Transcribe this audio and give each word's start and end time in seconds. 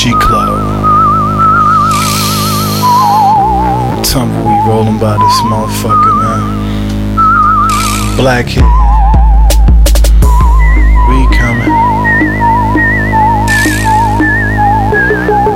G 0.00 0.12
Club. 0.14 0.56
Tumbleweed 4.02 4.64
rolling 4.66 4.98
by 4.98 5.12
this 5.20 5.36
motherfucker, 5.44 6.14
man. 6.16 6.40
Black 8.16 8.46
hit. 8.46 8.64
We 11.04 11.18
coming. 11.36 11.68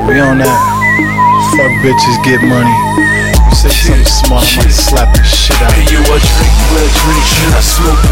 We 0.04 0.20
on 0.20 0.36
that. 0.44 0.60
Fuck 1.56 1.72
bitches, 1.80 2.20
get 2.22 2.44
money. 2.44 2.68
You 3.48 3.54
say 3.56 3.72
something 3.72 4.04
smart, 4.04 4.44
I'm 4.44 4.60
gonna 4.60 4.70
slap 4.76 5.08
the 5.16 5.24
shit 5.24 5.56
out 5.62 5.72
of 5.72 5.76
Hey, 5.80 5.88
you. 5.88 6.00
a 6.04 6.04
drink 6.04 6.52
I 6.68 6.84
drink. 7.00 7.24
I 7.48 7.60
smoke 7.64 8.03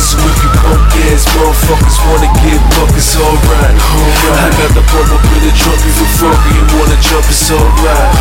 so 0.00 0.20
if 0.20 0.36
you 0.44 0.50
punk 0.60 0.92
ass 1.08 1.24
motherfuckers 1.32 1.96
wanna 2.04 2.28
get 2.44 2.60
buck, 2.76 2.92
it's 2.92 3.16
alright. 3.16 3.72
Alright. 3.72 4.44
I 4.44 4.48
got 4.60 4.70
the 4.76 4.84
pump 4.92 5.08
up 5.08 5.24
in 5.24 5.40
the 5.40 5.52
trunk, 5.56 5.80
if 5.80 5.96
you 5.96 6.08
funky, 6.20 6.52
you 6.52 6.64
wanna 6.76 6.98
jump, 7.00 7.24
it's 7.24 7.48
alright. 7.48 8.12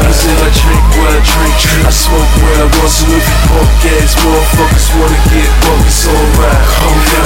I 0.00 0.10
say 0.10 0.34
I 0.34 0.50
drink 0.50 0.84
where 0.98 1.14
I 1.14 1.22
drink. 1.22 1.54
I 1.86 1.92
smoke 1.94 2.30
where 2.42 2.58
I 2.58 2.66
want, 2.66 2.90
so 2.90 3.06
if 3.14 3.22
you 3.22 3.38
punk 3.46 3.70
ass 3.94 4.12
motherfuckers 4.18 4.86
wanna 4.98 5.20
get 5.30 5.50
buck, 5.62 5.80
it's 5.86 6.02
alright. 6.10 6.66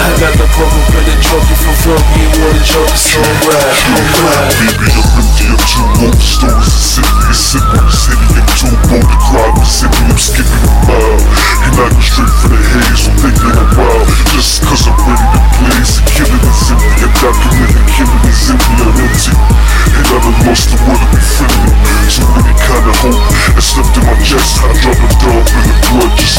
I 0.04 0.08
got 0.20 0.34
the 0.36 0.46
pump 0.52 0.74
up 0.74 0.94
in 1.00 1.04
the 1.08 1.16
trunk, 1.24 1.46
if 1.48 1.60
you 1.64 1.74
funky, 1.80 2.20
you 2.20 2.30
wanna 2.44 2.60
jump, 2.60 2.90
it's 2.92 3.08
alright. 3.16 3.76
Alright. 3.88 4.83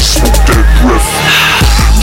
Smoke 0.01 0.39
that 0.49 0.65
breath. 0.81 1.09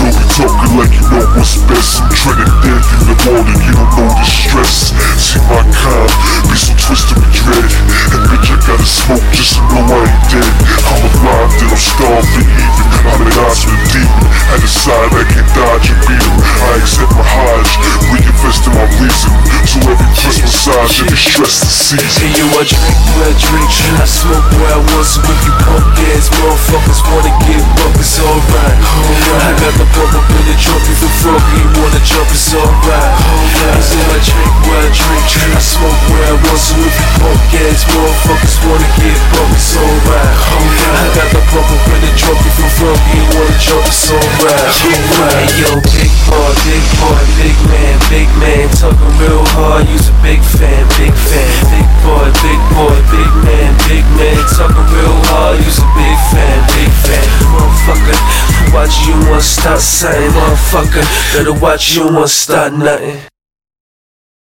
Don't 0.01 0.15
be 0.17 0.25
talking 0.35 0.73
like 0.81 0.93
you 0.97 1.05
know 1.13 1.27
what's 1.37 1.61
best. 1.69 2.01
I'm 2.01 2.11
treading 2.11 2.53
death 2.65 2.87
in 2.97 3.03
the 3.13 3.17
morning, 3.29 3.59
you 3.63 3.73
don't 3.77 3.93
know 3.93 4.09
the 4.09 4.27
stress. 4.27 4.91
See 5.21 5.43
my 5.47 5.63
kind, 5.63 6.13
be 6.49 6.57
so 6.57 6.73
twisted 6.75 7.19
with 7.21 7.33
dread. 7.37 7.71
And 8.17 8.23
bitch, 8.33 8.49
I 8.51 8.57
gotta 8.67 8.89
smoke 8.89 9.23
just 9.37 9.59
to 9.59 9.63
know 9.69 9.85
I 9.85 10.03
ain't 10.09 10.27
dead. 10.33 10.53
I'm 10.91 11.03
alive, 11.07 11.51
then 11.61 11.69
I'm 11.71 11.79
starving 11.79 12.49
even. 12.51 12.89
I'm 13.03 13.21
an 13.21 13.35
odds 13.47 13.63
with 13.67 13.79
a 13.79 13.87
demon. 13.95 14.27
I 14.53 14.57
decide 14.63 15.11
I 15.13 15.25
can 15.27 15.47
dodge 15.55 15.87
and 15.91 16.01
beat 16.07 16.23
him. 16.23 16.39
I 16.41 16.71
accept 16.83 17.13
my 17.15 17.23
Hajj, 17.23 17.69
reinvest 18.11 18.63
in 18.67 18.73
my 18.75 18.87
reason. 18.99 19.33
So 19.67 19.79
every 19.87 20.09
press 20.19 20.39
massage, 20.43 20.95
every 21.03 21.19
stress 21.19 21.55
the 21.63 21.71
season. 21.71 22.27
Hey 22.27 22.33
yo, 22.37 22.47
I 22.59 22.63
drink 22.67 22.99
where 23.15 23.29
I 23.29 23.35
drink, 23.39 23.71
I 23.99 24.07
smoke 24.07 24.47
where 24.57 24.73
I 24.73 24.81
want, 24.83 25.07
so 25.07 25.21
if 25.23 25.41
you 25.47 25.53
punk 25.63 25.99
ass 26.15 26.27
motherfuckers 26.31 27.01
jump, 32.03 32.29
it's 32.31 32.55
alright. 32.55 33.15
I 33.63 33.81
say 33.81 34.03
I 34.03 34.19
drink 34.19 34.55
where 34.67 34.83
I 34.83 34.91
drink, 34.91 35.27
I 35.55 35.63
smoke 35.63 36.03
where 36.11 36.27
I 36.27 36.35
want, 36.35 36.59
so 36.59 36.75
if 36.83 36.95
you 36.99 37.09
punk 37.23 37.55
ass 37.63 37.83
motherfuckers 37.91 38.57
wanna 38.67 38.91
get 38.99 39.19
buck, 39.31 39.51
it's 39.55 39.75
alright. 39.79 40.35
I 40.93 41.07
got 41.15 41.29
the 41.31 41.41
pump 41.51 41.71
up 41.71 41.87
in 41.95 42.01
the 42.03 42.11
trunk, 42.19 42.43
if 42.43 42.57
you 42.59 42.69
funky, 42.77 43.11
you 43.15 43.25
wanna 43.39 43.57
jump, 43.63 43.87
it's 43.87 44.11
alright. 44.11 44.71
Hey 45.33 45.49
yo, 45.63 45.71
big 45.95 46.13
boy, 46.27 46.51
big 46.67 46.85
boy, 46.99 47.23
big 47.39 47.59
man, 47.71 47.97
big 48.11 48.29
man, 48.43 48.67
talking 48.75 49.15
real 49.23 49.47
hard, 49.55 49.87
you's 49.87 50.11
a 50.11 50.15
big 50.23 50.43
fan, 50.43 50.83
big 50.99 51.15
fan, 51.15 51.55
big 51.71 51.89
boy, 52.03 52.27
Watch 58.83 59.07
you 59.07 59.15
want 59.31 59.43
start 59.45 59.79
something, 59.79 60.33
motherfucker. 60.33 61.37
Better 61.37 61.53
watch 61.61 61.95
you 61.95 62.13
want 62.13 62.29
start 62.29 62.73
nothing. 62.73 63.32